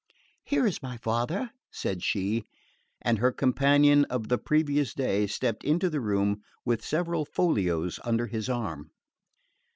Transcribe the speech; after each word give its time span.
"Here 0.43 0.65
is 0.65 0.81
my 0.81 0.97
father," 0.97 1.51
said 1.69 2.01
she; 2.01 2.43
and 3.03 3.19
her 3.19 3.31
companion 3.31 4.05
of 4.05 4.29
the 4.29 4.39
previous 4.39 4.95
day 4.95 5.27
stepped 5.27 5.63
into 5.63 5.91
the 5.91 6.01
room 6.01 6.41
with 6.65 6.83
several 6.83 7.23
folios 7.23 7.99
under 8.03 8.25
his 8.25 8.49
arm. 8.49 8.89